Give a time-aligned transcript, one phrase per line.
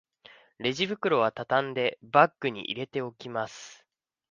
[0.57, 3.85] レジ袋はたたんでバッグに入れておきます